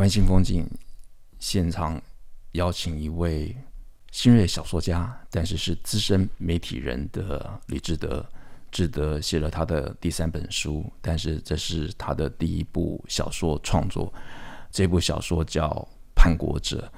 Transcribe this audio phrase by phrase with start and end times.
[0.00, 0.66] 台湾新风景
[1.40, 2.00] 现场
[2.52, 3.54] 邀请一位
[4.10, 8.24] 新锐小说家，但是是资深媒体人的李志德。
[8.70, 14.10] 志德写了他的第三本书，但是这是他的第一部小说创作。
[14.70, 15.68] 这部小说叫
[16.14, 16.90] 《叛国者》。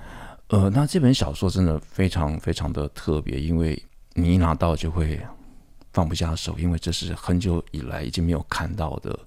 [0.57, 5.21] 呃，那这本小说真的非常非常的特别，因为你一拿到就会
[5.93, 9.19] 放不下手，因为这是很久以来已经没有看到的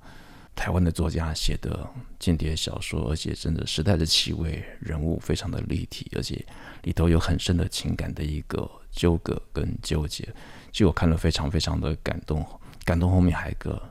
[0.55, 6.43] 台湾的作家写的间谍小说，而且真的时代的气味，人物非常的立体，而且
[6.83, 10.27] 里头有很深的情感的一个纠葛跟纠结。
[10.71, 12.45] 就我看了非常非常的感动，
[12.83, 13.81] 感动后面还有一个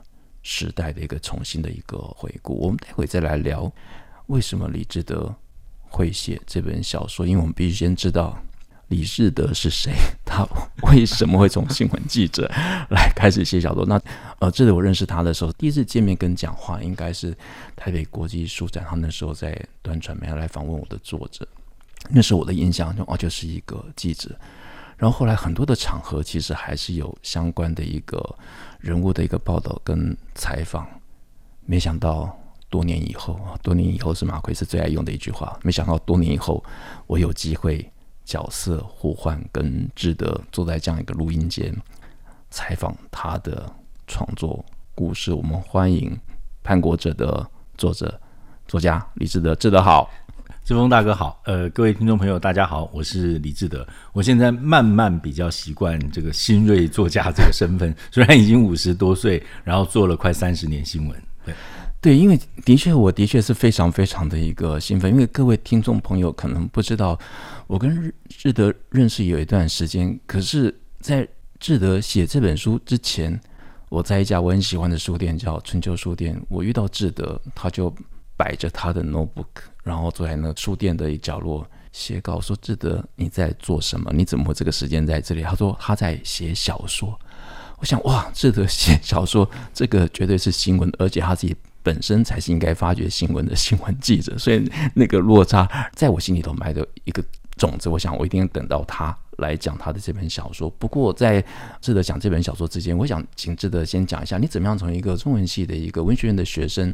[0.41, 2.55] 时代的一个重新的一个回顾。
[2.59, 3.71] 我们待会再来聊
[4.27, 5.33] 为什么李志德
[5.87, 8.37] 会写这本小说，因为我们必须先知道
[8.89, 10.47] 李志德是谁， 他
[10.83, 12.49] 为什么会从新闻记者
[12.89, 13.85] 来开始写小说。
[13.85, 13.99] 那
[14.39, 17.35] 呃，这里我认识他的时候，第一次见面跟讲话应该是
[17.75, 21.47] 台北国际书展，他那时候在端传媒来访问我的作者，
[22.09, 24.35] 那时候我的印象中哦，就是一个记者。
[24.97, 28.23] 然后后来很多的场合，其实还是有相关的一个
[28.79, 30.87] 人物的一个报道跟采访。
[31.65, 32.33] 没想到
[32.69, 35.59] 多年以后啊，多年以后是马奎斯最爱用的一句话。
[35.63, 36.63] 没想到多年以后，
[37.07, 37.91] 我有机会
[38.25, 41.73] 角色互换，跟志德坐在这样一个录音间
[42.49, 43.71] 采访他的
[44.07, 45.31] 创作故事。
[45.31, 46.09] 我们欢迎
[46.63, 48.19] 《叛国者》的作者
[48.67, 50.09] 作家李志德，志德好。
[50.63, 53.87] 志峰大哥好，呃，各位听众朋友大家好，我是李志德。
[54.13, 61.23] 我现在慢慢比较习惯这个新锐作家这个身份，虽然已经五十多岁，然后做了快三十年新闻。
[61.45, 61.53] 对，
[62.05, 67.17] 对，因为的确，我的确是非常非常的一个兴奋，因为各位听众朋友可能不知道，
[67.65, 71.27] 我跟志德认识有一段时间，可是，在
[71.59, 73.41] 志德写这本书之前，
[73.89, 77.91] 我在一家我很喜欢的书店叫春秋书店，我遇到志德，他就
[78.37, 79.47] 摆着他的 notebook。
[79.83, 84.11] 然后坐在那书店的一角落写稿，说：“志德，你在做什么？
[84.13, 87.19] 你怎么会这个时间在这里？”他说：“他在写小说。”
[87.81, 91.55] 我想：“哇，志德写小说，这个绝对是新闻，而且他自己
[91.85, 97.23] 本身才是应该发掘新闻的新闻记者。”所以那个落差在我心里头埋的一个
[97.55, 97.87] 种子。
[97.87, 100.69] 我想，我一定等到他来讲他的这本小说。
[100.71, 101.41] 不过，在
[101.79, 106.91] 志德讲这本小说之前，我想请志德先讲一下，你怎么样从一个中文系的一个文学院的学生。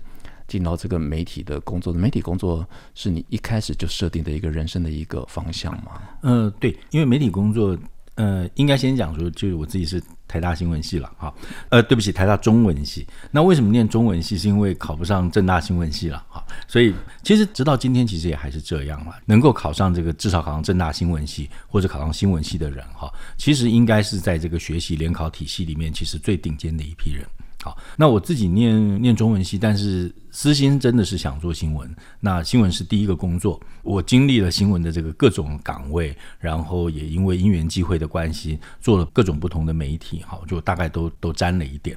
[0.47, 6.01] 进到这个媒体的工作，媒体工作是你一开始就设定的一个人生的一个方向吗？
[6.23, 7.77] 呃，对，因为媒体工作，
[8.15, 11.33] 呃，应该先讲说，就是我自己是台大新闻系了，哈，
[11.67, 13.05] 呃，对不起，台大中文系。
[13.31, 14.37] 那为什么念中文系？
[14.37, 19.13] 是因为考不上正大新闻系了，哈，所以其实直到今天，其实也还是这样了。
[19.25, 27.25] 能够考上这个，至少考上正大新闻系或者考上新闻系的人，哈，其实应该是在这个学习联考体系里面，其实最顶尖的一批人。
[27.63, 31.95] 好，那我自己念念中文系，但是私心真的是想做新闻。
[32.19, 41.95] 那新闻是第一个工作，我经历了新闻的这个各种岗位，然后也因为因缘际会的关系，做了各种不同的媒体，好，就大概都都沾了一点。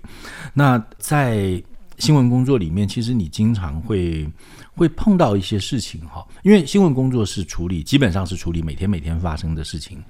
[0.53, 1.63] 那在
[1.99, 4.29] 新闻工作里面，其实你经常会
[4.75, 10.03] 会碰到一些事情哈，因为新闻工作是处理，基本上是处理每天每天发生的事情。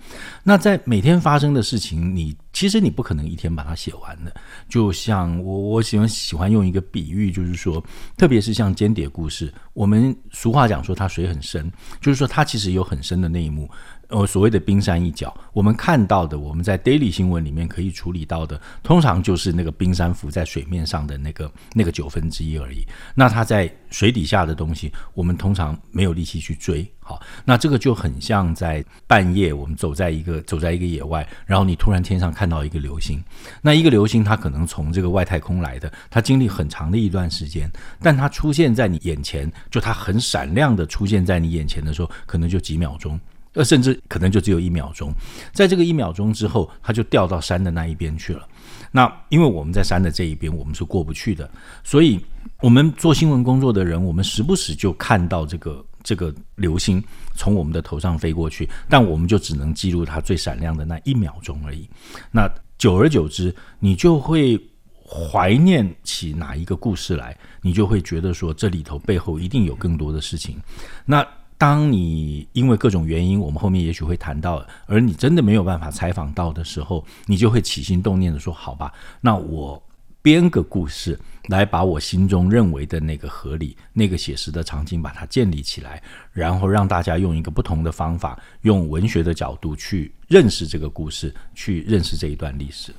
[0.43, 4.35] 那在每天发生的事情，你其实你不可能一天把它写完的。
[4.69, 7.85] 就像我我喜欢喜欢用一个比喻，就是说，
[8.17, 11.71] 特别是像间谍故事，我们俗话讲说它水很深，
[12.01, 13.69] 就是说它其实有很深的内幕。
[14.09, 22.87] 呃，所谓的冰山一角，我们看到的，我们在 daily 新闻里面可以处理到的，通常就是那个冰山浮在水面上的那个那个九分之一而已。
[23.15, 26.89] 那它在水底下的东西，我们通常没有力气去追。
[27.01, 33.23] 好，那这个就很像在半夜，我们走在一个走在一个野外，然后你突然天上看到一个流星。
[33.61, 43.21] 那一个流星，它可能从这个外太空来的，它经历很长的一段时间，但它出现在你眼前，就它很闪亮的出现在你眼前的时候，可能就几秒钟。
[43.55, 45.13] 呃，甚至可能就只有一秒钟，
[45.53, 48.47] 在这个一秒钟之后，他就掉到山的那一边去了。
[48.91, 51.51] 那因为我们在山的这一边，我们是过不去的，
[51.83, 52.21] 所以
[52.61, 57.03] 我们做新闻工作的人，我们时不时就看到这个这个流星
[57.35, 61.89] 从我们的头上飞过去，但我们就只能记录它最闪亮的那一秒钟而已。
[62.31, 62.49] 那
[62.79, 64.61] 久而久之，你就会
[65.05, 70.57] 怀念起哪一个故事来，你就会觉得说这里头背后一定有更多的事情。
[71.05, 79.83] 那当你因为各种原因，我们后面也许会谈到，而你真的没有办法采访到的时候，你就会起心动念的说：“好吧，那我
[80.21, 81.19] 编个故事
[81.49, 86.03] 来把我心中认为的那个合理、那个写实的场景把它建立起来，
[86.33, 92.93] 然后让大家用一个不同的方法，用文学的角度去认识这个故事，去认识这一段历史。”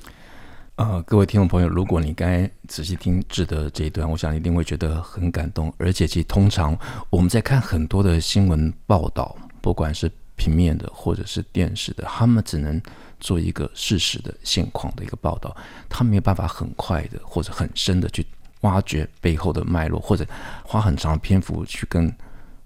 [0.76, 5.72] 呃，各位听众朋友，如果你刚才仔细听志德这一段，我想一定会觉得很感动。
[5.78, 6.78] 而且，其实通常
[7.08, 12.78] 我们在看很多的新闻报道，不管是平面的或者是电视的，他们只能
[13.18, 15.56] 做一个事实的现况的一个报道，
[15.88, 18.26] 他没有办法很快的或者很深的去
[18.60, 20.26] 挖掘背后的脉络，或者
[20.62, 22.14] 花很长篇幅去跟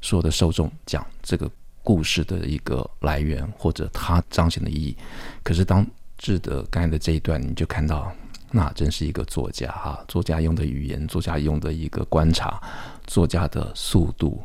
[0.00, 1.48] 所有的受众讲这个
[1.84, 4.96] 故事的一个来源或者它彰显的意义。
[5.44, 5.86] 可是当
[6.20, 8.12] 志的刚才的这一段，你就看到，
[8.50, 12.60] 那真是一个作家哈，作家用的语言，作家用的一个观察，
[13.06, 14.42] 作家的速度，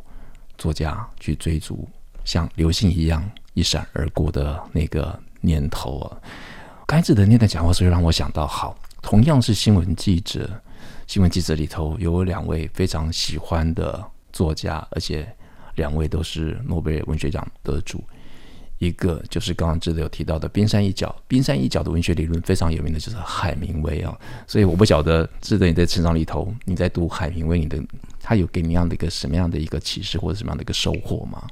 [0.56, 1.86] 作家去追逐
[2.24, 6.16] 像流星一样一闪而过的那个念头啊。
[6.86, 10.48] 刚才志德那段讲话，所以让我想到，好，同样是新闻记者，
[11.06, 14.02] 新闻记者里头有两位非常喜欢的
[14.32, 15.30] 作家，而且
[15.74, 18.02] 两位都是诺贝尔文学奖得主。
[18.78, 24.14] 一个就是刚刚志德有提到的冰山一角，冰山一角的文学理论非常有名的就是海明威啊，
[24.46, 27.82] 所以我不晓得志德你在成长里头，你在读海明威，你的
[28.20, 31.42] 他有给你样的一个什么样的一个启示或者什么样的一个收获吗？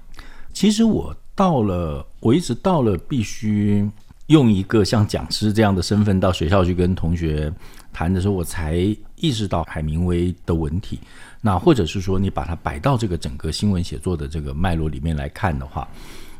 [0.53, 3.89] 其实我到了，我一直到了必须
[4.27, 7.51] 用一个像讲师这样的身份到学校去跟同学
[7.93, 8.75] 谈的时候，我才
[9.17, 11.01] 意识到海明威的文体。
[11.41, 15.89] 那或者是说，你把它摆到这个整个新闻写作的这个脉络里面来看的话。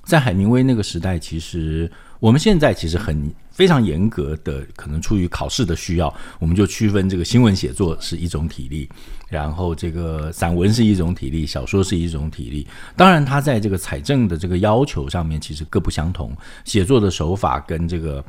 [0.05, 1.91] 在海明威那个时代，其实
[2.21, 8.89] 我们现在其实很非常严格的，可能出于考试的需要，我们就区分这个新闻写作是一种体力，
[9.29, 12.67] 然后这个散文是一种体力，小说是一种体力。
[12.97, 18.23] 当然，它在这个采证的这个要求上面其实各不相同，写作的手法跟这个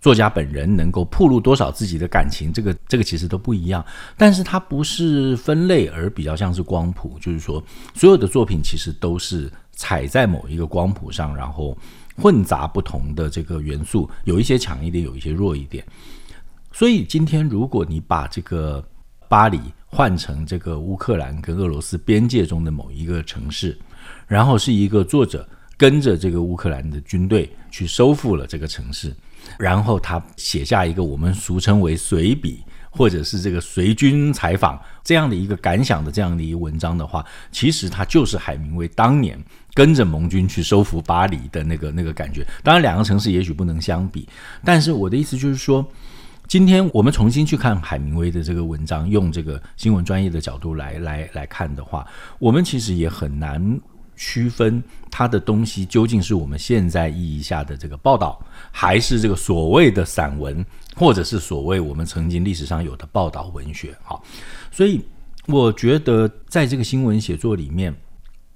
[0.00, 3.84] 作家本人能够铺露多少自己的感情，这个这个其实都不一样。
[4.16, 7.62] 但是它不是分类，而比较像是光谱，就是说
[7.94, 9.50] 所有的作品其实都是。
[9.82, 11.76] 踩在某一个光谱上，然后
[12.16, 15.84] 混杂不同的这个元素，有一些强一点，有一些弱一点。
[16.70, 18.80] 所以今天，如果你把这个
[19.28, 23.76] 巴黎换成这个乌克兰跟俄罗斯边界中的某一个城市，
[24.28, 25.44] 然后是一个作者
[25.76, 29.12] 跟着这个乌克兰的军队去收复了这个城市，
[29.58, 32.62] 然后他写下一个我们俗称为随笔。
[32.94, 39.42] 或者是这个随军采访这样的一个感想的这样的一个文章的话，其实它就是海明威当年
[39.74, 42.46] 跟着盟军去收复巴黎的那个那个感觉。
[42.62, 44.28] 当然，两个城市也许不能相比，
[44.64, 45.86] 但是我的意思就是说，
[46.46, 52.06] 今天我们重新去看海明威的这个文章，用这个新闻专业的角度来来来看的话，
[52.38, 53.80] 我们其实也很难
[54.16, 58.40] 区分他的东西究竟是我们现在意义下的这个报道，
[58.70, 60.64] 还是这个所谓的散文。
[60.94, 64.22] 或者是所谓我们曾经历史上有的报道文学，好，
[64.70, 65.00] 所以
[65.46, 67.94] 我觉得在这个新闻写作里面，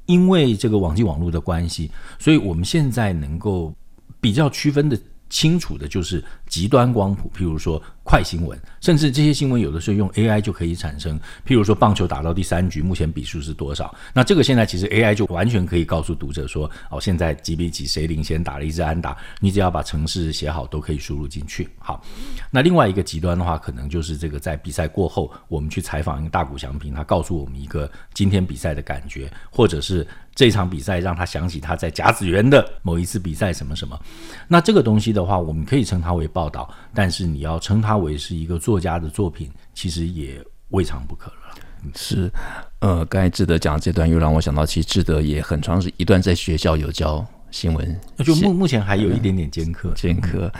[0.06, 3.74] 因为这个网际网络的关系，所以我们现在能够
[4.20, 4.98] 比较区分的
[5.28, 11.18] 清楚的就是极端光谱，譬如说快新闻，甚至这些新闻有的时候用 AI 就可以产生。
[11.46, 13.94] 譬如说棒球打到第三局，目前比数是多少？
[14.12, 19.16] 那这个现在其实 AI 就完全可以告诉读者说，哦，现在几比几，谁领先，打了一支安打。
[19.40, 21.68] 你只要把城市写好，都可以输入进去。
[21.78, 22.02] 好，
[22.50, 30.06] 那另外一个极端的话，可能就是这个在比赛过后，我们去采访一个大谷翔平，他告诉我们一个今天比赛的感觉，或者是。
[30.36, 33.98] 这场比赛让他想起他在甲子园的某一次比赛什么什么，
[34.46, 41.36] 那这个东西的话，我们可以称它为报道，但是你要称它为是一个作家的作品，其实也未尝不可了。
[41.94, 42.30] 是，
[42.80, 50.52] 呃，刚才志德讲的这段又让我想到，其实志德也很长时一段在学校有教新闻，就目目前还有一点点兼课，兼课。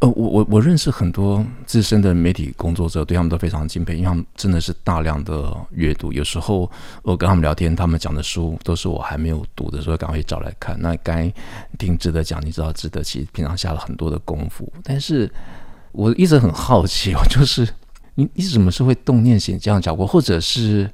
[0.00, 6.12] 呃，我我我认识很多资深的媒体工作者，对他们都非常敬佩，因为他们真的是大量的阅读。
[6.12, 6.70] 有时候
[7.02, 10.78] 我跟他们聊天，他们讲的书都是我还没有读的，时候赶快找来看。
[10.82, 11.32] 那该
[11.78, 14.70] 听值得讲，你知道值得其实平常下了很多的功夫。
[14.82, 15.32] 但是
[15.92, 17.66] 我一直很好奇， 我就是
[18.16, 20.90] 你你怎么是会动念写这样讲过，或者是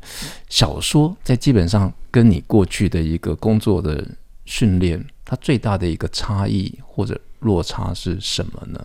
[0.48, 4.06] 小说在基本上跟你过去的一个工作的
[4.44, 8.84] 训练，它最大的一个差异或者落差是什么呢？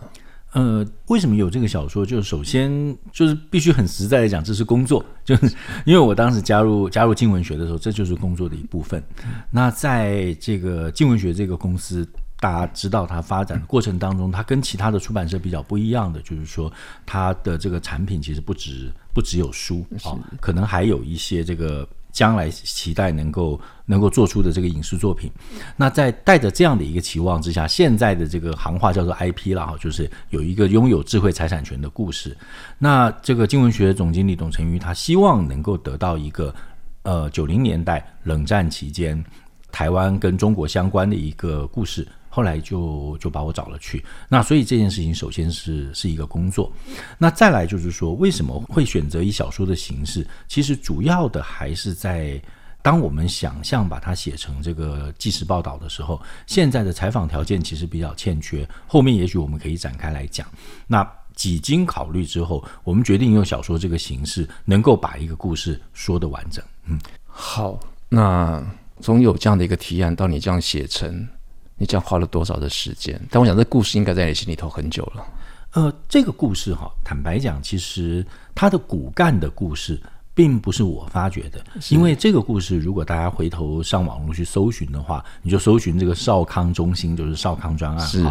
[0.52, 2.06] 呃，为什么有这个小说？
[2.06, 5.46] 就是首先就是必须很实在的讲，这是工作， 就是
[5.84, 9.02] 因为我当时加入加入静文学的时候，这就是工作的一部分。
[9.50, 12.08] 那在这个静文学这个公司
[12.40, 16.72] 大家知道，它发展的过程当中，它跟其他的出版社比较不一样的，就是说
[17.04, 25.30] 它的这个产品其实不止不只有书啊、哦，可能还有一些这个将来期待能够能够做出的这个影视作品。
[25.76, 32.36] 那在带着这样的一个期望之下，现在的这个行话叫做 IP 了哈，就是有一个拥有智慧财产权的故事。
[32.78, 36.54] 那这个镜文学总经理董成瑜，他希望能够得到一个
[37.02, 39.24] 呃九零年代冷战期间
[39.70, 42.06] 台湾跟中国相关的一个故事。
[42.28, 46.72] 后来就就把我找了去，那所以这件事情首先是是一个工作，
[47.16, 50.26] 那再来就是说为什么会选择以小说的形式？
[50.46, 52.40] 其实主要的还是在
[52.80, 58.66] 当我们想象把它写成这个纪实报道的时候，现在的采访条件其实比较欠缺。
[58.86, 60.46] 后面也许我们可以展开来讲。
[60.86, 66.64] 那几经考虑之后，我们决定用小说这个形式，能够把一个故事说得完整。
[66.86, 68.64] 嗯，好，那
[69.00, 71.26] 从有这样的一个提案到你这样写成。
[71.78, 73.18] 你这样花了多少的时间？
[73.30, 75.24] 但我想，这故事应该在你心里头很久了。
[75.72, 80.00] 呃，这个故事哈，坦白讲，其实它的骨干的故事，
[80.38, 81.60] 并不是我发掘的。
[81.90, 88.06] 因为这个故事，如果大家回头上网络去搜寻的话，你就搜寻这个少康中心，就是少康专案。
[88.06, 88.24] 是，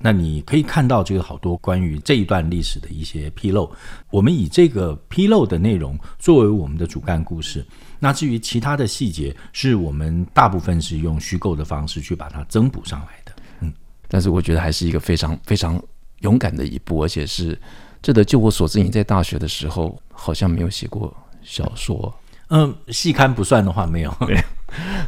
[0.00, 3.70] 那你可以看到这个好多关于这一段历史的一些披露。
[4.10, 7.64] 我们以这个披露的内容作为我们的主干故事。
[8.00, 13.32] 那至于其他的细节，是我们大部分是用虚构的方式去把它增补上来的。
[13.60, 13.72] 嗯，
[14.08, 15.80] 但是我觉得还是一个非常非常
[16.22, 17.56] 勇敢的一步，而且是
[18.02, 18.24] 这的。
[18.24, 22.12] 就我所知，你在大学的时候好像没有写过小说。
[22.48, 24.14] 嗯，细看不算的话，没有。
[24.26, 24.42] 对。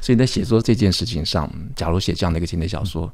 [0.00, 3.12] 所以在写作这件事情上，假如写这样的一个经典小说，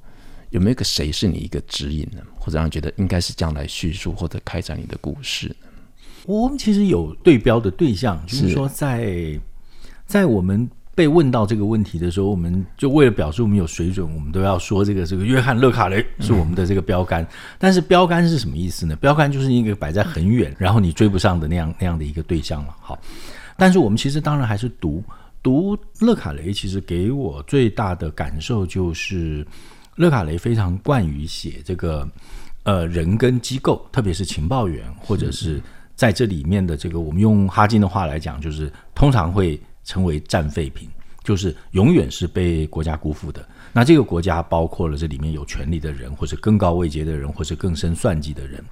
[0.50, 2.20] 有没有一个谁是你一个指引呢？
[2.38, 5.54] 或者让你觉得应该是这样来叙述或者开展你的故事呢？
[6.26, 9.40] 我们其实有对标的对象，就是说在。
[10.04, 17.26] 在我们被问到这个问题的时候，我们就为了表示我们有水准，我们都要说这个这个约翰·勒卡雷是我们的这个标杆。
[17.58, 18.94] 但是标杆是什么意思呢？
[18.96, 22.76] 标杆就是一个摆在很远，然后你追不上的那样那样的一个对象了。
[22.78, 22.98] 好，
[23.56, 25.02] 但是我们其实当然还是读
[25.42, 29.46] 读勒卡雷，其实给我最大的感受就是，
[29.96, 32.06] 勒卡雷非常惯于写这个
[32.64, 35.58] 呃人跟机构，特别是情报员，或者是
[35.96, 39.58] 在这里面的这个，我们用哈金的话来讲，就是通常会。
[39.84, 40.88] 称为战废品，
[41.24, 43.46] 就是永远是被国家辜负的。
[43.72, 48.62] 那这个国家包括了这里面有权力的人，或者更高位阶的人，或者更深算计的人。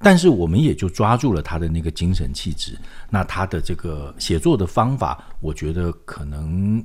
[0.00, 2.78] 但是我们也就抓住了他的那个精神气质。
[3.10, 6.80] 那他的这个写作的方法，我觉得可能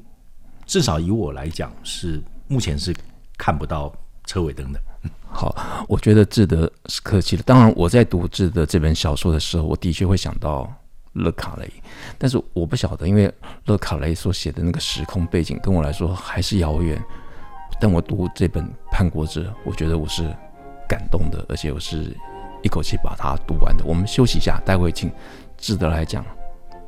[0.66, 2.92] 至少以我来讲，是目前是
[3.38, 3.94] 看不到
[4.26, 4.82] 车尾灯的。
[5.28, 5.56] 好，
[5.88, 7.44] 我觉得志德是客气的。
[7.44, 10.74] 当然，我在读志德这本小说的时候，我的确会想到。
[11.14, 11.70] 勒卡雷，
[12.18, 13.32] 但是我不晓得，因为
[13.66, 17.02] 勒卡雷所写的那个时空背景跟我来说还是遥远。
[17.82, 20.24] 但我读这本《叛国者》，我觉得我是
[20.88, 22.16] 感动的，而且我是
[22.62, 23.84] 一口气把它读完的。
[23.84, 25.12] 我们休息一下，待会请
[25.58, 26.26] 志德来讲，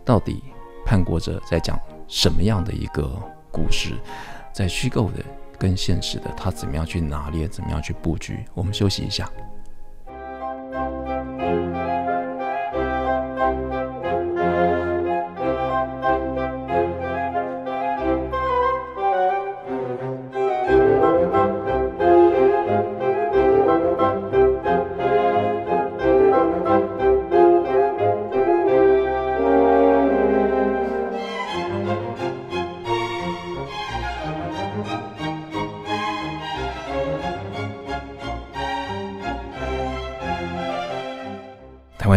[0.06, 0.44] 到底
[0.86, 1.78] 《叛国者》在讲
[2.08, 3.12] 什么样的一个
[3.52, 3.96] 故事，
[4.54, 5.24] 在虚构的
[5.58, 8.46] 跟现实的，他怎么样去拿捏，怎么样去布局？
[8.54, 9.30] 我们休息一下。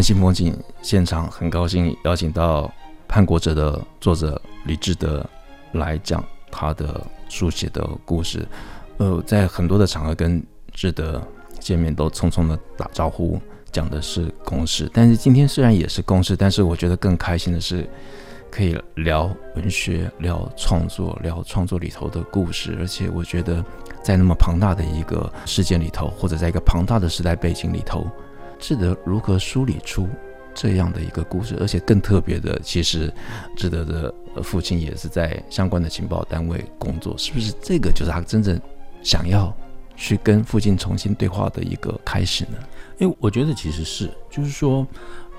[0.08, 2.62] 新风景现场，很高兴邀请到
[3.06, 5.22] 《叛国者》的作者李志德
[5.72, 6.98] 来讲他的
[7.28, 8.48] 书写的故事。
[8.96, 11.22] 呃，在很多的场合跟志德
[11.60, 13.38] 见面都匆匆的打招呼，
[13.70, 14.90] 讲的是公事。
[14.94, 17.86] 但是今天虽然也是公事，但是我觉得更开心的是
[18.50, 22.74] 可以聊文学、聊创作、聊创作里头的故事。
[22.80, 23.62] 而且我觉得
[24.02, 28.10] 在那么庞大的一个事件里头，或者在一个庞大的时代背景里头。
[28.58, 30.08] 志德如何梳理出
[30.54, 31.56] 这样的一个故事？
[31.60, 33.12] 而且更特别的，其实
[33.56, 34.12] 志德的
[34.42, 37.54] 父亲也是在相关的情报单位工作，是不是？
[37.62, 38.60] 这个就是他真正
[39.02, 39.54] 想要
[39.94, 42.58] 去跟父亲重新对话的一个开始呢？
[42.98, 44.84] 因为我觉得其实是，就是说，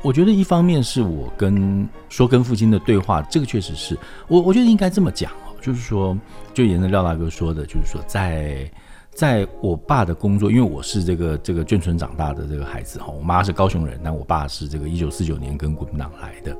[0.01, 3.97] 我觉得一方面是我跟说跟父亲的对话，这个确实是
[4.27, 6.17] 我，我觉得应该这么讲哦，就是说，
[6.53, 8.71] 就沿着廖大哥说的，就是说在。
[9.19, 16.55] 在我爸的工作，因为我是这个这个眷村长大的这个孩子哈，我妈是高雄人，但我爸是这个一九四九年跟国民党来的。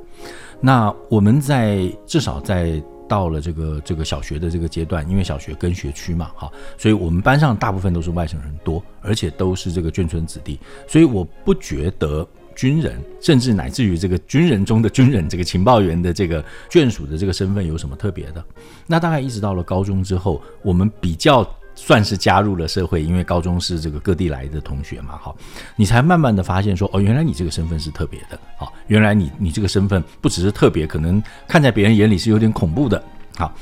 [0.60, 18.44] 那我们在至少在到了这个这个小学的这个阶段，因为小学跟学区嘛，哈，所以我们班上大部分都是外省人多，而且都是这个眷村子弟，所以我不觉得军人，甚至乃至于这个军人中的军人，这个情报员的这个眷属的这个身份有什么特别的。
[18.86, 21.42] 那大概一直到了高中之后，我们比较。
[21.74, 25.34] 算是加入了社会，因为高中是这个各地来的同学嘛，好，
[25.76, 33.02] 你才慢慢的发现说，哦，原来你这个身份是特别的，好，原来你你这个身份不只是特别，可能看在别人眼里是有点恐怖的，
[33.36, 33.54] 好，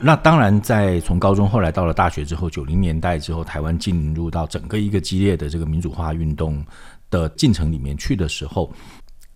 [0.00, 6.64] 那当然在从高中后来到了大学之后，九零年代之后，台湾进入到整个一个激烈的这个民主化运动
[7.10, 8.70] 的进程里面去的时候，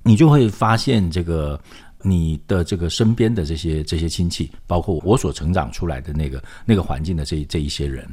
[0.02, 1.58] 你就会发现这个。
[2.08, 8.06] 你的这个身边的这些这些亲戚，包括我所成长出来的那个那个环境的这这一些人，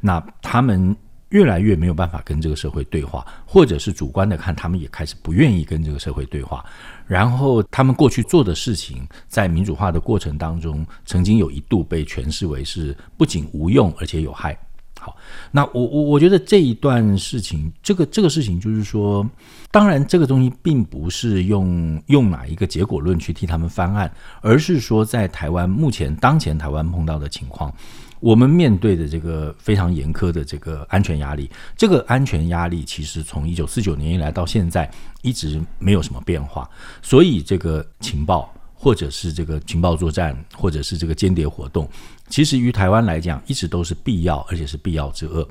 [0.00, 0.96] 那他们
[1.30, 6.64] 越来越没有办法跟这个社会对话，或者是主观的看，他们也开始不愿意跟这个社会对话。
[7.06, 14.56] 然后他们过去做的事情，在民主化的过程当中，曾经有一度被诠释为是不仅无用，而且有害。
[15.04, 15.16] 好，
[15.50, 19.28] 那我我我觉得这一段事情，这个这个事情就是说，
[19.72, 24.08] 当然这个东西并不是用用哪一个结果论去替他们翻案，
[24.42, 27.74] 而是说在台湾目前当前台湾碰到的情况，
[28.20, 34.88] 我们面对的这个非常严苛的这个安全压力，这个安全压力其实从一九四九年以来到现在
[35.22, 36.70] 一直没有什么变化，
[37.02, 38.51] 所以这个情报。
[38.82, 41.88] 或者是这个情报作战，或者是这个间谍活动，
[42.28, 45.48] 其实于台湾来讲，一直都是必要，而且是必要之恶。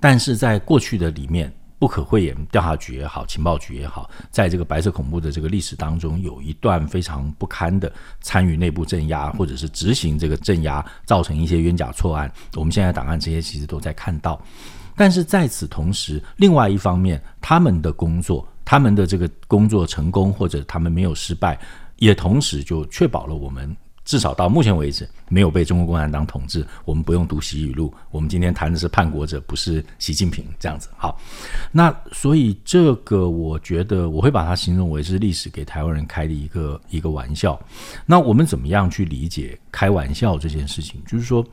[0.00, 12.28] 但是在过去的里面，不可讳言，调查局也好，情报局也好，在这个白色恐怖的这个历史当中，有一段非常不堪的参与内部镇压，或者是执行这个镇压，造成一些冤假错案。
[12.56, 14.42] 我们现在档案这些其实都在看到。
[14.96, 21.56] 但是在此同时，另外一方面，他们的工作，他们的这个工作成功，或者他们没有失败。
[22.00, 23.76] 也同时就确保了我们
[24.06, 27.92] 至少到目前为止没有被中国共产党统治，我们不用读习语录。
[28.10, 30.88] 我们今天谈的是叛国者，不是习近平这样子。
[30.96, 31.20] 好，
[31.70, 37.60] 那所以这个我觉得我会把它形容为是历史给台湾人开的一个一个玩笑。
[38.06, 41.00] 那我们怎么样去理解开玩笑这件事情？
[41.06, 41.46] 就是说，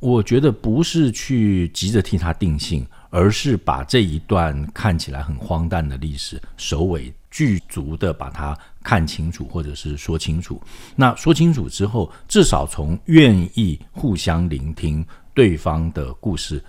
[0.00, 8.56] 我觉得不是去急着替他定性，而是把这一段看起来很荒诞的历史首尾具足的把它。
[8.86, 10.62] 看清楚，或者是说清楚。
[10.94, 16.64] 那说清楚之后，至少从愿意互相聆听对方的故事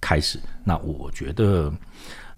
[0.00, 0.40] 开始。
[0.64, 1.72] 那我觉得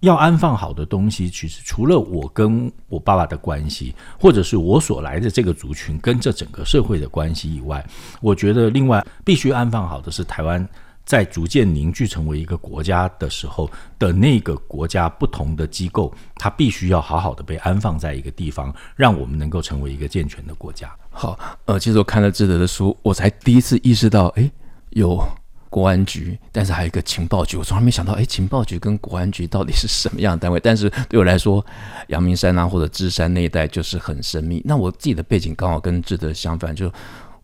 [0.01, 7.83] 要安放好的东西，其实除了我跟我爸爸的关系，或者是我所来的这个族群跟这整个社会的关系以外，
[8.21, 10.69] 我觉得另外必须安放好的是台湾。
[11.05, 20.91] 在逐渐凝聚成为一个国家的时候的那个国家，不同的机构，它必须要好好的被安放在一个地方，让我们能够成为一个健全的国家。
[21.11, 24.51] 好，呃，其实我看了志德的书，我才第一次意识到，哎，
[24.89, 25.23] 有
[25.69, 30.59] 国安局，但是还有一个情报局，我从来没想到，哎，情报局跟国安局到底是什么样的单位？
[30.59, 31.63] 但是对我来说，
[32.07, 34.59] 阳明山啊或者芝山那一带就是很神秘。
[34.65, 36.91] 那我自己的背景刚好跟志德相反，就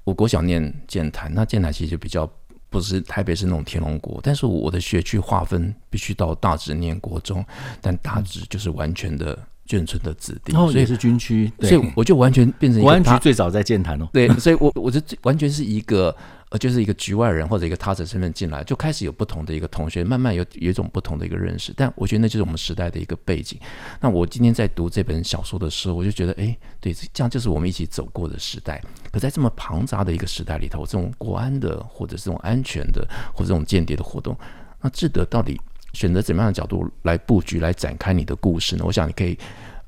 [0.04, 2.28] 我国小念剑潭，那剑潭其实就比较。
[2.72, 7.46] 不是台北是那种天龙国，但是我的学区划分必须到大直念国中，
[7.82, 9.38] 但大直就是完全的
[9.72, 16.14] 眷村的子弟，哦，所以是军区，所以我就完全变成一个国安局最早在建坛哦， 对，所以我我就完全是一个。
[16.52, 21.72] 呃，就是一个局外人或者一个他者身份进来，就开始有不同的一个同学，慢慢有有一种不同的一个认识。
[21.78, 23.58] 但我觉得那就是我们时代的一个背景。
[24.02, 28.84] 那我今天在读这本小说的时候，我就觉得，哎，对，这样就是我们一起走过的时代。
[29.14, 34.38] 可在这么庞杂的一个时代里头，这种国安的，或者这种安全的，或者这种间谍的活动，
[34.82, 35.58] 那志德到底
[35.94, 38.84] 选择怎么样的角度来布局、来展开你的故事呢？
[38.86, 39.38] 我想你可以，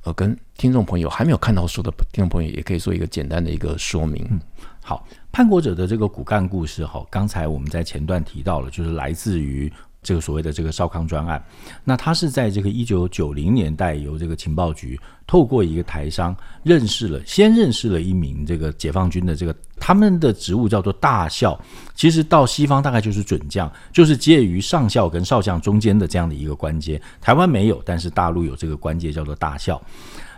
[0.03, 4.27] 呃，跟听众朋友还没有看到书的听众朋友，也可以做一个简单的一个说明。
[4.29, 4.39] 嗯，
[4.81, 5.07] 好。
[5.31, 9.71] 叛国者的这个骨干故事，哈，刚才我们在前段提到了，就是来自于
[10.03, 11.43] 这个所谓的这个少康专案。
[11.83, 21.59] 那他是在这个一九九零年代，由这个情报局透过一个台商认识了，先认识了一名这个解放军的这个，他们的职务叫做大校，
[21.95, 27.01] 其实到西方大概就是准将，就是介于上校跟少将中间的这样的一个官阶。
[27.21, 29.81] 台湾没有，但是大陆有这个官阶叫做大校。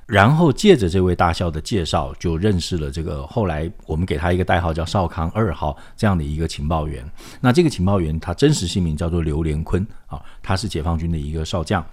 [0.06, 7.04] 然后借着这位大校的介绍，就认识了这个后来我们给他一个代号叫少康二号这样的一个情报员。
[7.42, 11.84] 那这个情报员他真实姓名叫做刘连坤啊，他是解放军的一个少将。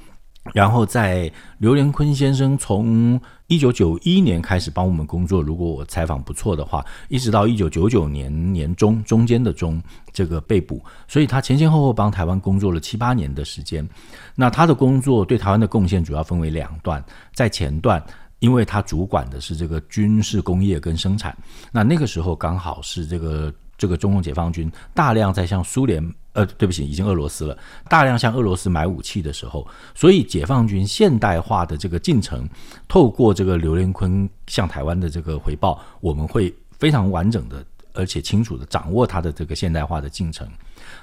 [0.52, 3.18] 然后在刘连坤先生从
[3.52, 13.86] 一九九一年开始帮我们工作，如果我采访不错的话，一直到一九九九年年中中间的中这个被捕，所以他前前后后帮台湾工作了七八年的时间。
[14.34, 18.02] 那他的工作对台湾的贡献主要分为两段，在前段。
[18.38, 21.32] 因为他主管的是这个军事工业跟生产，
[21.70, 32.48] 那那个时候刚好是这个这个中共解放军大量在向苏联，呃，对不起，已经俄罗斯了，大量向俄罗斯买武器的时候，所以解放军现代化的这个进程，
[32.86, 40.46] 透过这个刘连坤向台湾的这个回报，我们会非常完整的而且清楚的掌握他的这个现代化的进程。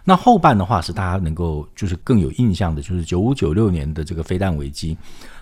[0.06, 4.98] 那后半的话是大家能够就是更有印象的，就是九五九六年的这个飞弹危机。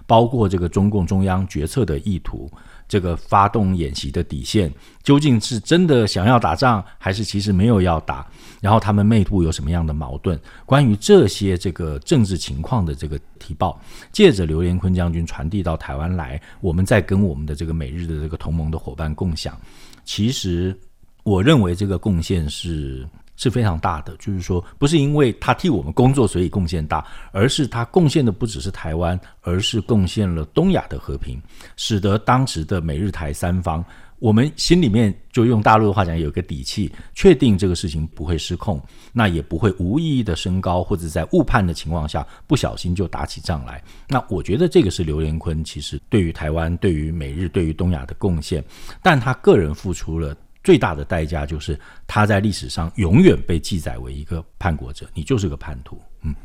[0.08, 2.50] 包括这个中共中央决策的意图，
[2.88, 4.72] 这个发动演习的底线，
[5.04, 8.26] 究竟是真的想要打仗，还是其实没有要打？
[8.62, 10.40] 然后他们内部有什么样的矛盾？
[10.66, 13.80] 关于这些这个政治情况的这个提报，
[14.12, 19.60] 借着刘连坤将军传递到台湾来，我们再跟我们的这个美日的这个同盟的伙伴共享。
[20.06, 20.76] 其实，
[21.24, 23.08] 我认为这个贡献是。
[23.38, 31.40] 是非常大的，就是说，不是因为他替我们工作所以贡献大，而是他贡献的不只是台湾，而是贡献了东亚的和平，
[31.78, 33.86] 使得当时的美日台三方，
[34.18, 38.82] 我们心里面就用大陆的话讲，有个底气，确定这个事情不会失控，
[39.14, 43.84] 那也不会无意义的升高，或者在误判的情况下不小心就打起仗来。
[44.10, 48.64] 那我觉得这个是刘连坤其实对于台湾、对于美日、对于东亚的贡献，
[49.04, 50.36] 但他个人付出了。
[50.68, 55.98] 最大的代价就是他在历史上永远被记载为一个叛国者，你就是个叛徒。
[56.24, 56.36] 嗯，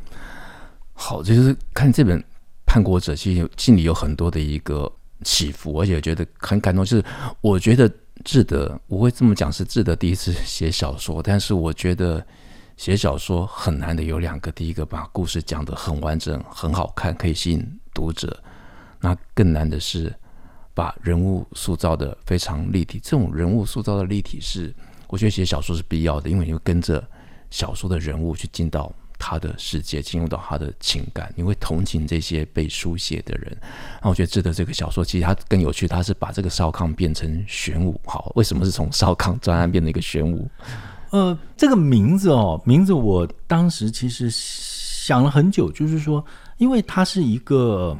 [0.93, 2.17] 好，就是看这本
[2.65, 4.89] 《叛国者》，其实心里有很多的一个
[5.25, 6.85] 起伏，而且觉得很感动。
[6.85, 7.03] 就是
[7.41, 7.91] 我觉得
[8.23, 12.25] 志德，我会这么讲，是志德第一次写小说，但是我觉得
[12.77, 18.29] 写小说很难的有两个，第一个把故事讲得很完整、很好看，可以吸引读者；
[19.01, 20.15] 那更难的是。
[20.75, 24.73] 把人物塑造的非常立体，这种人物塑造的立体是，
[25.07, 27.07] 我觉得写小说是必要的，因为你会跟着
[27.51, 33.55] 小说的人物去进到他的世界，进入到他的情感，你会同情这些被书写的人。
[34.01, 38.01] 那我觉得值得这个小说其实它更有趣，它是把这个少康变成玄武。
[38.03, 40.49] 好，为什么是从少康专案变成一个玄武？
[41.11, 46.25] 呃，这个名字哦，名字我当时其实想了很久，就是说，
[46.57, 47.95] 因为它是一个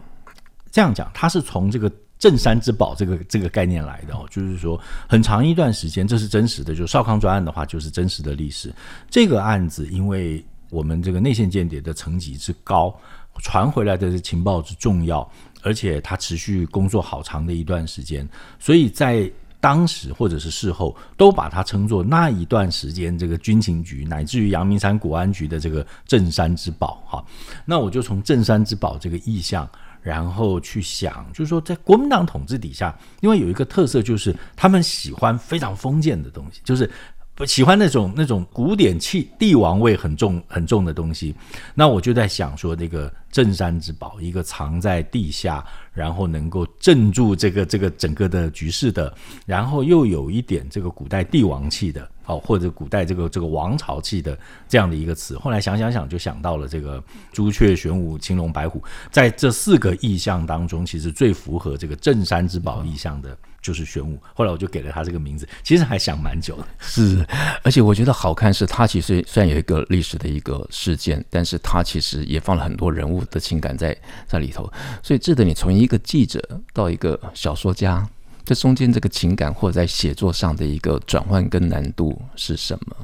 [0.72, 1.92] 这样讲，它是从这个。
[2.24, 6.74] 镇山之宝这个这个概念来的哦，就是说很长一段时间，这是真实的。
[6.74, 8.74] 就少康专案的话，就是真实的历史。
[9.10, 12.98] 这个案子，因为我们这个内线间谍的层级之高，
[13.42, 15.30] 传回来的情报之重要，
[15.64, 18.26] 而且他持续工作好长的一段时间，
[18.58, 27.04] 所以在当时或者是事后，都把它称作那一段时间这个军情局乃至于阳明山国安局的这个镇山之宝。
[27.06, 27.22] 哈，
[27.66, 29.70] 那我就从镇山之宝这个意象。
[30.04, 36.90] 然后去想，就是说，在国民党统治底下，因为有一个特色，就是他们喜欢非常封建的东西，就是
[37.34, 41.34] 不喜欢那种那种古典气、帝王味很重很重的东西。
[41.74, 52.08] 那我就在想说，那个镇山之宝，一个藏在地下，然后能够镇住这个这个整个的局势的，然后又有一点这个古代帝王气的。
[52.26, 58.82] 哦，或者古代这个这个王朝气的这样的一个词，后来想想想就想到了这个朱雀、玄武、青龙、白虎，
[59.12, 64.18] 在这四个意象当中，其实最符合这个镇山之宝意象的就是玄武。
[64.34, 66.68] 后来我就给了他这个名字，其实还想蛮久的。
[66.80, 67.26] 是，
[67.64, 73.96] 而且我觉得好看是，它其实虽然有一个历史的一个事件，但是它其实也放了很多人物的情感在
[74.28, 74.72] 在里头。
[75.02, 76.42] 所以，值得你从一个记者
[76.74, 78.08] 到一个小说家。
[78.46, 82.96] 这中间这个情感或者在写作上的一个转换跟难度是什么？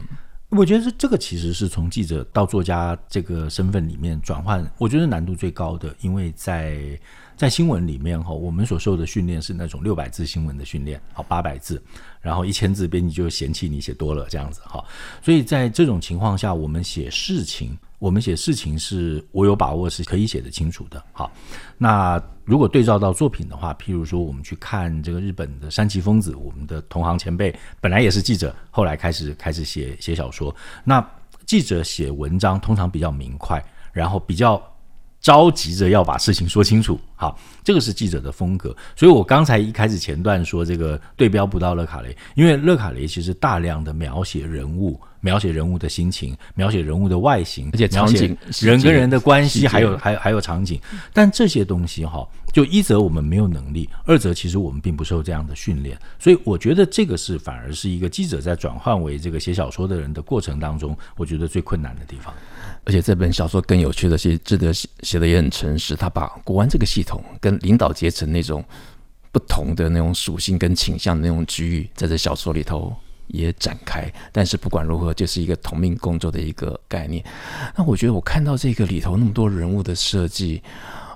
[0.49, 6.99] 我觉得这这个其实是从记者到作家这个身份里面转换，我觉得难度最高的，因为在
[7.37, 11.81] 在新闻里面哈，我们所受的训练是那种六百字新闻的训练，好八百字，
[12.19, 14.83] 然后一千字编辑就嫌弃你写多了这样子哈，
[15.21, 17.77] 所以在这种情况下，我们写事情。
[17.99, 21.03] 我们写事情是我有把握是可以写得清楚的。
[21.11, 21.29] 好，
[21.77, 22.17] 那
[22.49, 30.53] 如果对照到作品的话，譬如说我们去看这个日本的山崎丰子，我们的同行前辈，本来也是记者，后来开始开始写写小说。
[30.83, 30.99] 那
[31.45, 34.59] 记者写文章通常比较明快，然后比较
[35.21, 36.99] 着急着要把事情说清楚。
[37.15, 38.75] 好，这个是记者的风格。
[38.95, 44.99] 所以我刚才一开始前段说这个对标不到勒卡雷，因为勒卡雷其实大量的描写人物。
[45.21, 50.79] 描写人物的心情，描写人物的外形，而且场景、人跟人的关系，还有还有还有场景。
[51.13, 55.97] 但这些东西哈，就一则我们没有能力，二则其实我们并不受这样的训练。
[56.17, 62.33] 所以我觉得这个是反而是一个记者在转换为这个写小说的人的过程当中，我觉得最困难的地方。
[62.85, 68.63] 而且这本小说更有趣的是，志德写写的也很诚实，他把国安这个系统跟领导阶层那种
[69.31, 72.95] 不同的那种属性跟倾向的那种机遇，在这小说里头。
[73.29, 77.23] 也展开，但是不管如何，就是一个同命共作的一个概念。
[77.75, 80.61] 那我觉得我看到这个里头那么多人物的设计，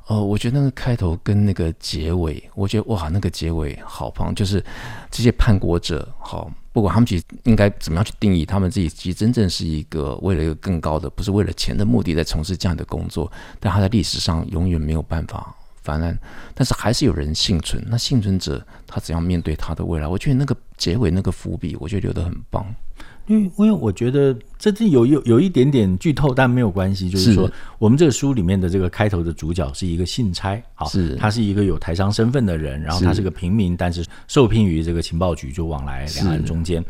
[0.07, 4.63] 哦，我觉得那个开头跟那个结尾，我觉得哇，那个结尾好棒，就是
[5.11, 16.17] 这些叛国者，好，不管他们其实应该怎么样去定义，他们自己其实真正是一个为了一个更高的，不是为了钱的目的在从事这样的工作，但他在历史上永远没有办法翻案，
[16.55, 17.83] 但是还是有人幸存。
[17.87, 20.07] 那幸存者他怎样面对他的未来？
[20.07, 22.65] 我觉得那个结尾那个伏笔，我觉得留得很棒。
[23.25, 27.09] 因为因为我觉得这是有有有一点点剧透，但没有关系。
[27.09, 36.83] 就是说，我们这个书里面的这个开头的主角是一个信差，好，是他是一个有台商身份的人，然后他是个平民，但是受聘于这个情报局，就往来两岸中间。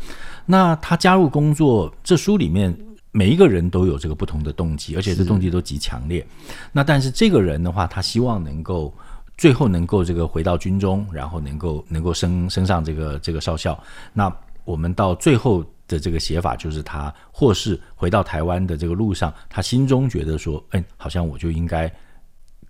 [0.44, 2.76] 那他加入工作，这书里面
[3.14, 6.26] 每一个人都有这个不同的动机，而且这动机都极强烈。
[6.72, 8.92] 那但是这个人的话，他希望能够
[9.38, 13.80] 最后能够这个回到军中，然后能够能够升升上这个这个少校。
[14.12, 14.30] 那
[14.64, 15.64] 我们到最后。
[15.86, 21.92] 的这个写法就是他或是回到台湾的这个路上，他心中觉得说，哎，好像我就应该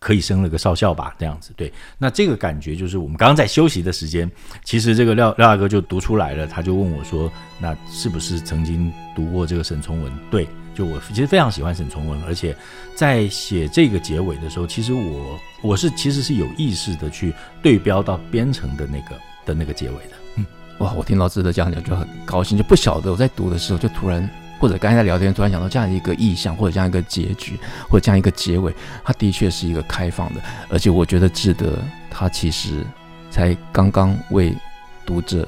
[0.04, 1.50] 可以升了个少校吧，这样子。
[1.56, 4.30] 对，那这个感觉就是我们刚刚在休息的时间，
[4.62, 10.12] 其实这个廖廖大哥就读出来了，他就问我说，那是不是曾经读过这个沈从文？
[10.30, 12.54] 对，就我其实非常喜欢沈从文，而且
[12.94, 20.16] 在写这个结尾的时候，其实我我是其实是有意识的去对标到编程的那个的那个结尾的。
[20.36, 20.44] 嗯
[20.80, 20.92] 哇！
[20.92, 24.28] 我听到志德这样讲就很高兴，就不晓得我在读的时候就突然，
[24.64, 28.74] 或者刚才在聊天突然想到这样一个意象，或者这样一个结局，或者这样一个结尾，
[29.05, 31.77] 它的确是一个开放的，而且我觉得志德
[32.11, 32.83] 他其实
[33.31, 34.57] 才刚刚为
[35.05, 35.46] 读者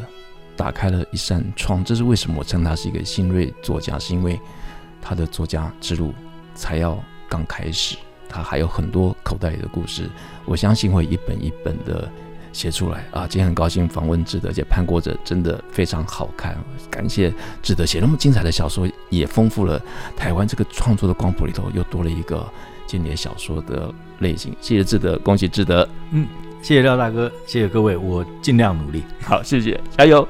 [0.54, 1.82] 打开了一扇窗。
[1.82, 4.38] 这是为什么我称他是一个新锐作家，是因为
[5.00, 6.12] 他的作家之路
[6.54, 7.96] 才要刚开始，
[8.28, 10.10] 他还有很多口袋里的故事，
[10.44, 12.06] 我相信会一本一本的。
[12.56, 13.26] 写出来啊！
[13.28, 16.56] 今天很高兴访问志德，姐，潘国者真的非常好看。
[16.90, 17.30] 感谢
[17.62, 19.78] 志德写那么精彩的小说，也丰富了
[20.16, 22.48] 台湾这个创作的光谱里头，又多了一个
[22.86, 24.56] 经典小说的类型。
[24.58, 25.86] 谢谢志德，恭喜志德。
[26.12, 26.26] 嗯，
[26.62, 29.04] 谢谢廖大哥，谢谢各位，我尽量努力。
[29.20, 30.26] 好，谢谢，加油。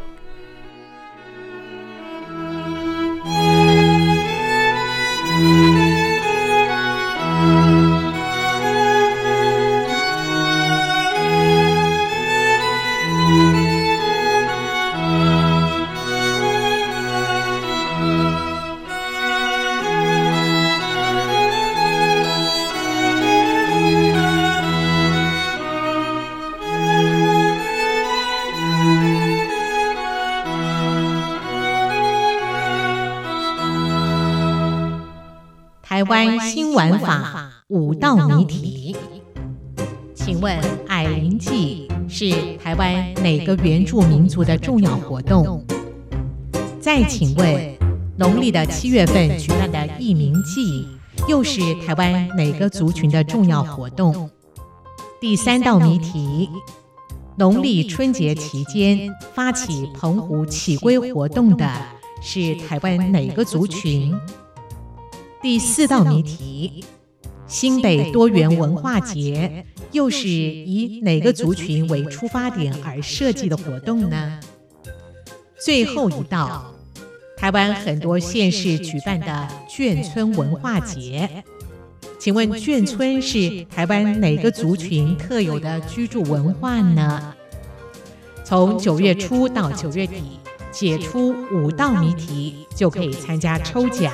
[36.76, 38.94] 玩法五道谜题，
[40.14, 42.30] 请问矮灵祭是
[42.62, 45.64] 台湾哪个原住民族的重要活动？
[46.78, 47.74] 再请问，
[48.18, 50.86] 农历的七月份举办的义民祭
[51.26, 54.28] 又是台湾哪个族群的重要活动？
[55.18, 56.50] 第三道谜题，
[57.38, 61.66] 农历春节期间发起澎湖起归活动的
[62.20, 64.14] 是台湾哪个族群？
[65.46, 66.84] 第四道谜题：
[67.46, 74.40] 新北多元文化节又是以哪个族群为出发点而设计的活动呢？
[75.56, 76.74] 最后一道：
[77.36, 81.44] 台湾很多县市举办的眷村文化节，
[82.18, 87.32] 请问眷村是台湾哪个族群特有的居住文化呢？
[88.42, 90.40] 从九月初到九月底，
[90.72, 94.12] 解出五道谜题就可以参加抽奖。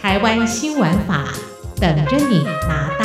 [0.00, 1.24] 台湾新玩法，
[1.78, 3.04] 等着你拿大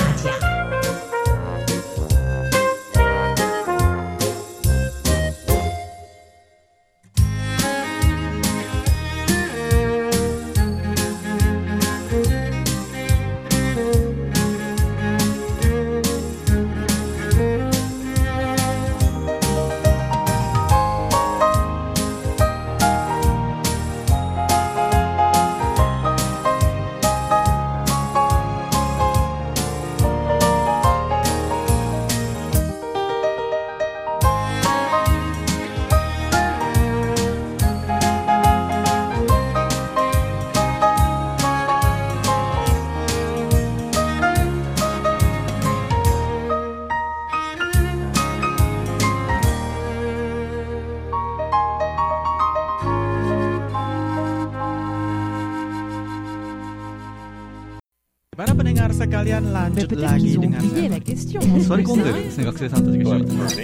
[59.26, 61.42] kalian lanjut Mais lagi ils ont dengan oublié la question.
[61.42, 62.06] Seconde,
[62.38, 63.56] 学生さんたちが一緒に行ってます。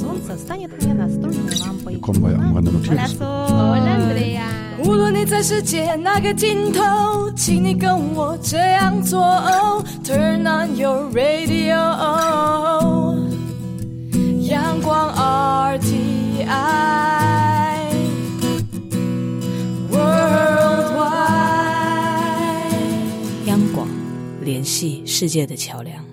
[0.00, 2.00] Солнце станет мне настольной лампой.
[2.02, 3.22] Hola, Sol.
[3.22, 4.42] Hola, Andrea.
[4.84, 9.20] 无论你在世界哪个尽头，请你跟我这样做。
[9.20, 11.76] Oh, on your radio.
[14.40, 15.14] 阳光
[15.78, 17.07] RTI。
[24.58, 26.07] 联系世界的桥梁。